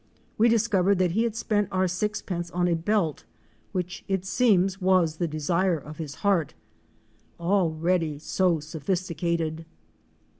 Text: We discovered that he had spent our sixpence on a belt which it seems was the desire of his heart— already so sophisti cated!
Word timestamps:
We 0.35 0.49
discovered 0.49 0.97
that 0.97 1.11
he 1.11 1.25
had 1.25 1.35
spent 1.35 1.67
our 1.71 1.87
sixpence 1.87 2.49
on 2.49 2.67
a 2.67 2.73
belt 2.75 3.23
which 3.71 4.03
it 4.07 4.25
seems 4.25 4.81
was 4.81 5.17
the 5.17 5.27
desire 5.27 5.77
of 5.77 5.97
his 5.99 6.15
heart— 6.25 6.55
already 7.39 8.17
so 8.17 8.55
sophisti 8.55 9.15
cated! 9.15 9.65